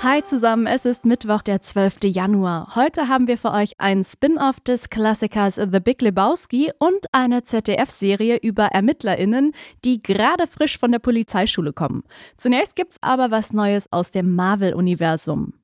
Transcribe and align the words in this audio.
Hi 0.00 0.24
zusammen, 0.24 0.68
es 0.68 0.84
ist 0.84 1.04
Mittwoch, 1.04 1.42
der 1.42 1.60
12. 1.60 2.04
Januar. 2.04 2.76
Heute 2.76 3.08
haben 3.08 3.26
wir 3.26 3.36
für 3.36 3.50
euch 3.50 3.72
ein 3.78 4.04
Spin-off 4.04 4.60
des 4.60 4.90
Klassikers 4.90 5.56
The 5.56 5.80
Big 5.80 6.00
Lebowski 6.00 6.70
und 6.78 7.06
eine 7.10 7.42
ZDF-Serie 7.42 8.36
über 8.36 8.66
ErmittlerInnen, 8.66 9.52
die 9.84 10.00
gerade 10.00 10.46
frisch 10.46 10.78
von 10.78 10.92
der 10.92 11.00
Polizeischule 11.00 11.72
kommen. 11.72 12.04
Zunächst 12.36 12.76
gibt's 12.76 12.98
aber 13.00 13.32
was 13.32 13.52
Neues 13.52 13.92
aus 13.92 14.12
dem 14.12 14.36
Marvel-Universum. 14.36 15.54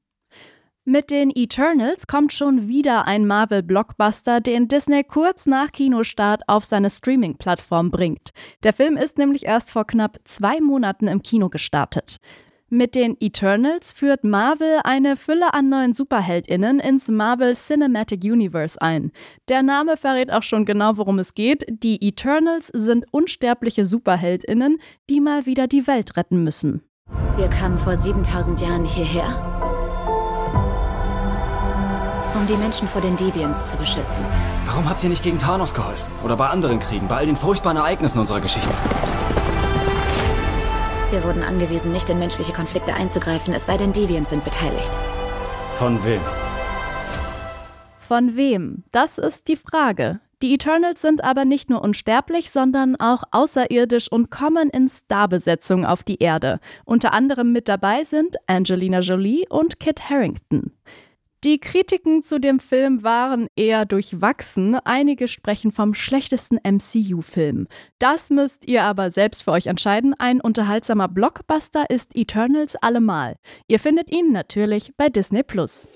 Mit 0.84 1.10
den 1.12 1.30
Eternals 1.32 2.08
kommt 2.08 2.32
schon 2.32 2.66
wieder 2.66 3.06
ein 3.06 3.28
Marvel-Blockbuster, 3.28 4.40
den 4.40 4.66
Disney 4.66 5.04
kurz 5.04 5.46
nach 5.46 5.70
Kinostart 5.70 6.42
auf 6.48 6.64
seine 6.64 6.90
Streaming-Plattform 6.90 7.92
bringt. 7.92 8.30
Der 8.64 8.72
Film 8.72 8.96
ist 8.96 9.16
nämlich 9.16 9.46
erst 9.46 9.70
vor 9.70 9.86
knapp 9.86 10.18
zwei 10.24 10.60
Monaten 10.60 11.06
im 11.06 11.22
Kino 11.22 11.50
gestartet. 11.50 12.16
Mit 12.74 12.96
den 12.96 13.16
Eternals 13.20 13.92
führt 13.92 14.24
Marvel 14.24 14.80
eine 14.82 15.14
Fülle 15.14 15.54
an 15.54 15.68
neuen 15.68 15.92
Superheldinnen 15.92 16.80
ins 16.80 17.06
Marvel 17.06 17.54
Cinematic 17.54 18.24
Universe 18.24 18.82
ein. 18.82 19.12
Der 19.46 19.62
Name 19.62 19.96
verrät 19.96 20.32
auch 20.32 20.42
schon 20.42 20.64
genau, 20.64 20.96
worum 20.96 21.20
es 21.20 21.34
geht. 21.34 21.64
Die 21.68 22.04
Eternals 22.04 22.66
sind 22.66 23.04
unsterbliche 23.12 23.86
Superheldinnen, 23.86 24.78
die 25.08 25.20
mal 25.20 25.46
wieder 25.46 25.68
die 25.68 25.86
Welt 25.86 26.16
retten 26.16 26.42
müssen. 26.42 26.82
Wir 27.36 27.46
kamen 27.46 27.78
vor 27.78 27.94
7000 27.94 28.60
Jahren 28.60 28.84
hierher, 28.84 29.28
um 32.34 32.44
die 32.48 32.56
Menschen 32.56 32.88
vor 32.88 33.00
den 33.00 33.16
Deviants 33.16 33.66
zu 33.66 33.76
beschützen. 33.76 34.24
Warum 34.66 34.88
habt 34.88 35.04
ihr 35.04 35.10
nicht 35.10 35.22
gegen 35.22 35.38
Thanos 35.38 35.74
geholfen? 35.74 36.10
Oder 36.24 36.36
bei 36.36 36.48
anderen 36.48 36.80
Kriegen, 36.80 37.06
bei 37.06 37.18
all 37.18 37.26
den 37.26 37.36
furchtbaren 37.36 37.76
Ereignissen 37.76 38.18
unserer 38.18 38.40
Geschichte? 38.40 38.74
Wir 41.10 41.22
wurden 41.24 41.42
angewiesen, 41.42 41.92
nicht 41.92 42.10
in 42.10 42.18
menschliche 42.18 42.52
Konflikte 42.52 42.94
einzugreifen, 42.94 43.54
es 43.54 43.66
sei 43.66 43.76
denn, 43.76 43.92
Deviants 43.92 44.30
sind 44.30 44.44
beteiligt. 44.44 44.90
Von 45.78 46.04
wem? 46.04 46.20
Von 47.98 48.36
wem? 48.36 48.84
Das 48.92 49.18
ist 49.18 49.48
die 49.48 49.56
Frage. 49.56 50.20
Die 50.42 50.54
Eternals 50.54 51.00
sind 51.00 51.24
aber 51.24 51.44
nicht 51.44 51.70
nur 51.70 51.82
unsterblich, 51.82 52.50
sondern 52.50 52.96
auch 52.96 53.22
außerirdisch 53.30 54.12
und 54.12 54.30
kommen 54.30 54.68
in 54.68 54.88
Starbesetzung 54.88 55.86
auf 55.86 56.02
die 56.02 56.18
Erde. 56.18 56.60
Unter 56.84 57.14
anderem 57.14 57.52
mit 57.52 57.68
dabei 57.68 58.04
sind 58.04 58.36
Angelina 58.46 58.98
Jolie 58.98 59.46
und 59.48 59.80
Kit 59.80 60.10
Harrington. 60.10 60.72
Die 61.44 61.58
Kritiken 61.58 62.22
zu 62.22 62.40
dem 62.40 62.58
Film 62.58 63.02
waren 63.02 63.48
eher 63.54 63.84
durchwachsen. 63.84 64.76
Einige 64.76 65.28
sprechen 65.28 65.72
vom 65.72 65.92
schlechtesten 65.92 66.58
MCU-Film. 66.64 67.68
Das 67.98 68.30
müsst 68.30 68.66
ihr 68.66 68.82
aber 68.82 69.10
selbst 69.10 69.42
für 69.42 69.50
euch 69.50 69.66
entscheiden. 69.66 70.14
Ein 70.18 70.40
unterhaltsamer 70.40 71.06
Blockbuster 71.06 71.90
ist 71.90 72.16
Eternals 72.16 72.76
allemal. 72.76 73.36
Ihr 73.68 73.78
findet 73.78 74.10
ihn 74.10 74.32
natürlich 74.32 74.92
bei 74.96 75.10
Disney 75.10 75.42
Plus. 75.42 75.86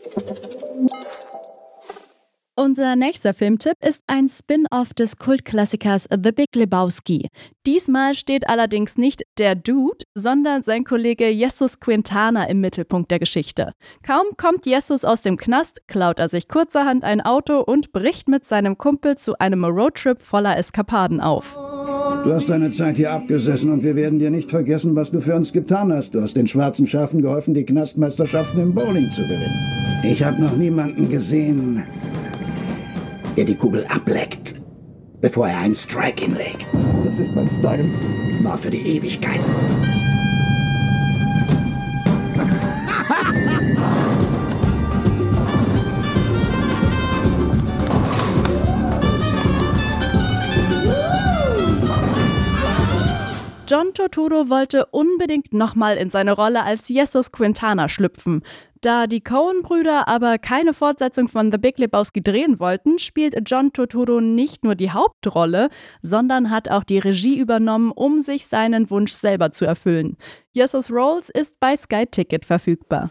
Unser 2.61 2.97
nächster 2.97 3.34
Filmtipp 3.34 3.75
ist 3.87 4.03
ein 4.09 4.28
Spin-off 4.28 4.92
des 4.92 5.17
Kultklassikers 5.17 6.09
The 6.11 6.33
Big 6.33 6.48
Lebowski. 6.56 7.28
Diesmal 7.69 8.17
steht 8.17 8.48
allerdings 8.48 8.98
nicht 8.98 9.23
der 9.39 9.55
Dude, 9.55 10.05
sondern 10.17 10.64
sein 10.64 10.83
Kollege 10.83 11.29
Jesus 11.29 11.79
Quintana 11.79 12.48
im 12.48 12.61
Mittelpunkt 12.61 13.12
der 13.12 13.20
Geschichte. 13.20 13.75
Kaum 14.05 14.27
kommt 14.36 14.67
Jesus 14.67 15.05
aus 15.05 15.23
dem 15.23 15.36
Knast, 15.36 15.83
klaut 15.86 16.19
er 16.19 16.29
sich 16.29 16.48
kurzerhand 16.48 17.05
ein 17.05 17.20
Auto 17.20 17.61
und 17.61 17.92
bricht 17.92 18.29
mit 18.29 18.45
seinem 18.45 18.77
Kumpel 18.77 19.17
zu 19.17 19.39
einem 19.39 19.64
Roadtrip 19.64 20.20
voller 20.20 20.57
Eskapaden 20.58 21.20
auf. 21.20 21.57
Du 22.24 22.33
hast 22.33 22.48
deine 22.48 22.70
Zeit 22.70 22.97
hier 22.97 23.13
abgesessen 23.13 23.70
und 23.70 23.85
wir 23.85 23.95
werden 23.95 24.18
dir 24.18 24.30
nicht 24.30 24.51
vergessen, 24.51 24.97
was 24.97 25.13
du 25.13 25.20
für 25.20 25.36
uns 25.36 25.52
getan 25.52 25.92
hast. 25.92 26.17
Du 26.17 26.20
hast 26.20 26.35
den 26.35 26.48
schwarzen 26.48 26.89
Schafen 26.89 27.23
geholfen, 27.23 27.55
die 27.55 27.64
Knastmeisterschaften 27.64 28.61
im 28.61 28.74
Bowling 28.74 29.08
zu 29.13 29.23
gewinnen. 29.23 29.55
Ich 30.02 30.24
habe 30.24 30.42
noch 30.42 30.57
niemanden 30.57 31.08
gesehen, 31.08 31.85
der 33.38 33.44
die 33.44 33.54
Kugel 33.54 33.86
ableckt, 33.86 34.56
bevor 35.20 35.46
er 35.46 35.60
einen 35.60 35.76
Strike 35.76 36.24
hinlegt. 36.24 36.66
Das 37.04 37.20
ist 37.20 37.36
mein 37.36 37.48
Style. 37.48 37.84
War 38.42 38.58
für 38.58 38.70
die 38.70 38.96
Ewigkeit. 38.96 39.40
John 53.78 53.94
Turturro 53.94 54.50
wollte 54.50 54.86
unbedingt 54.86 55.55
nochmal 55.55 55.98
in 55.98 56.11
seine 56.11 56.33
Rolle 56.33 56.64
als 56.64 56.89
Jesus 56.89 57.30
Quintana 57.30 57.89
schlüpfen. 57.89 58.42
Da 58.80 59.06
die 59.06 59.20
Coen-Brüder 59.20 60.08
aber 60.08 60.39
keine 60.39 60.74
Fortsetzung 60.74 61.28
von 61.28 61.52
The 61.52 61.58
Big 61.58 61.78
Lebowski 61.78 62.20
drehen 62.20 62.58
wollten, 62.58 62.98
spielt 62.98 63.36
John 63.46 63.72
Turturro 63.72 64.20
nicht 64.20 64.64
nur 64.64 64.74
die 64.74 64.90
Hauptrolle, 64.90 65.68
sondern 66.02 66.50
hat 66.50 66.68
auch 66.68 66.83
die 66.83 66.98
Regie 66.98 67.38
übernommen, 67.38 67.92
um 67.92 68.20
sich 68.20 68.48
seinen 68.48 68.90
Wunsch 68.90 69.12
selber 69.12 69.52
zu 69.52 69.64
erfüllen. 69.64 70.17
Jesus 70.50 70.90
Rolls 70.90 71.30
ist 71.30 71.61
bei 71.61 71.77
Sky 71.77 72.05
Ticket 72.05 72.44
verfügbar. 72.44 73.11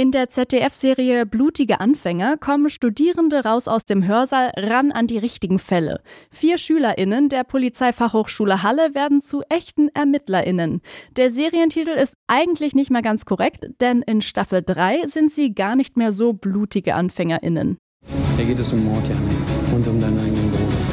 In 0.00 0.12
der 0.12 0.30
ZDF-Serie 0.30 1.26
Blutige 1.26 1.78
Anfänger 1.78 2.38
kommen 2.38 2.70
Studierende 2.70 3.44
raus 3.44 3.68
aus 3.68 3.84
dem 3.84 4.06
Hörsaal 4.06 4.50
ran 4.56 4.92
an 4.92 5.06
die 5.06 5.18
richtigen 5.18 5.58
Fälle. 5.58 6.00
Vier 6.30 6.56
SchülerInnen 6.56 7.28
der 7.28 7.44
Polizeifachhochschule 7.44 8.62
Halle 8.62 8.94
werden 8.94 9.20
zu 9.20 9.42
echten 9.50 9.90
ErmittlerInnen. 9.92 10.80
Der 11.18 11.30
Serientitel 11.30 11.90
ist 11.90 12.14
eigentlich 12.28 12.74
nicht 12.74 12.90
mehr 12.90 13.02
ganz 13.02 13.26
korrekt, 13.26 13.68
denn 13.82 14.00
in 14.00 14.22
Staffel 14.22 14.62
3 14.64 15.06
sind 15.06 15.32
sie 15.32 15.52
gar 15.52 15.76
nicht 15.76 15.98
mehr 15.98 16.12
so 16.12 16.32
blutige 16.32 16.94
AnfängerInnen. 16.94 17.76
Hier 18.38 18.46
geht 18.46 18.58
es 18.58 18.72
um 18.72 18.82
Mord, 18.82 19.06
Janik. 19.06 19.36
Und 19.74 19.86
um 19.86 20.00
deinen 20.00 20.18
eigenen 20.18 20.50
Bruder. 20.50 20.89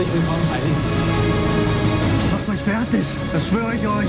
Herzlich 0.00 0.22
willkommen, 0.22 0.50
Heidi. 0.50 0.66
Macht 2.32 2.48
euch 2.48 2.60
fertig, 2.60 3.06
das 3.34 3.48
schwöre 3.48 3.74
ich 3.74 3.86
euch. 3.86 4.08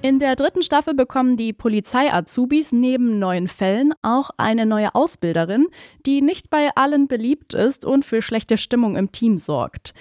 In 0.00 0.18
der 0.18 0.36
dritten 0.36 0.62
Staffel 0.62 0.94
bekommen 0.94 1.36
die 1.36 1.52
Polizei-Azubis 1.52 2.72
neben 2.72 3.18
neuen 3.18 3.48
Fällen 3.48 3.92
auch 4.00 4.30
eine 4.38 4.64
neue 4.64 4.94
Ausbilderin, 4.94 5.66
die 6.06 6.22
nicht 6.22 6.48
bei 6.48 6.70
allen 6.74 7.08
beliebt 7.08 7.52
ist 7.52 7.84
und 7.84 8.06
für 8.06 8.22
schlechte 8.22 8.56
Stimmung 8.56 8.96
im 8.96 9.12
Team 9.12 9.36
sorgt. 9.36 9.92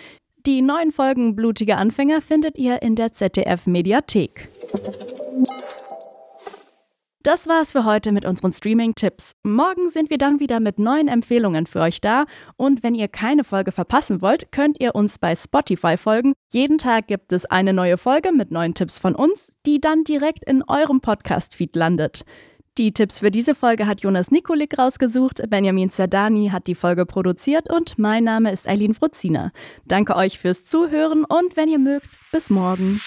Die 0.46 0.62
neuen 0.62 0.92
Folgen 0.92 1.36
Blutige 1.36 1.76
Anfänger 1.76 2.22
findet 2.22 2.58
ihr 2.58 2.82
in 2.82 2.96
der 2.96 3.12
ZDF-Mediathek. 3.12 4.48
Das 7.24 7.48
war's 7.48 7.74
für 7.74 7.86
heute 7.86 8.12
mit 8.12 8.26
unseren 8.26 8.52
Streaming-Tipps. 8.52 9.34
Morgen 9.44 9.90
sind 9.90 10.10
wir 10.10 10.18
dann 10.18 10.40
wieder 10.40 10.60
mit 10.60 10.80
neuen 10.80 11.08
Empfehlungen 11.08 11.68
für 11.68 11.82
euch 11.82 12.02
da. 12.02 12.26
Und 12.58 12.82
wenn 12.82 12.96
ihr 12.96 13.08
keine 13.08 13.44
Folge 13.44 13.72
verpassen 13.72 14.24
wollt, 14.24 14.52
könnt 14.52 14.82
ihr 14.82 14.96
uns 14.96 15.20
bei 15.20 15.36
Spotify 15.36 15.98
folgen. 15.98 16.34
Jeden 16.52 16.80
Tag 16.80 17.06
gibt 17.06 17.32
es 17.32 17.46
eine 17.46 17.74
neue 17.74 17.98
Folge 17.98 18.32
mit 18.32 18.50
neuen 18.50 18.74
Tipps 18.74 18.98
von 18.98 19.14
uns, 19.14 19.54
die 19.68 19.80
dann 19.80 20.04
direkt 20.04 20.44
in 20.46 20.64
eurem 20.68 21.00
Podcast-Feed 21.00 21.76
landet. 21.76 22.26
Die 22.80 22.92
Tipps 22.92 23.20
für 23.20 23.30
diese 23.30 23.54
Folge 23.54 23.86
hat 23.86 24.02
Jonas 24.02 24.32
Nikolik 24.32 24.80
rausgesucht, 24.80 25.44
Benjamin 25.50 25.92
Zerdani 25.92 26.50
hat 26.50 26.66
die 26.66 26.76
Folge 26.76 27.06
produziert 27.06 27.70
und 27.70 28.00
mein 28.00 28.24
Name 28.24 28.52
ist 28.52 28.68
Eileen 28.68 28.96
Fruzina. 28.96 29.52
Danke 29.86 30.16
euch 30.16 30.40
fürs 30.40 30.66
Zuhören 30.66 31.26
und 31.26 31.56
wenn 31.56 31.70
ihr 31.70 31.80
mögt, 31.80 32.10
bis 32.32 32.50
morgen. 32.50 33.00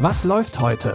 Was 0.00 0.22
läuft 0.22 0.60
heute? 0.60 0.94